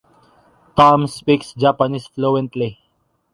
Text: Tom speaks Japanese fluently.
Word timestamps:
Tom 0.75 1.05
speaks 1.05 1.53
Japanese 1.53 2.07
fluently. 2.07 2.79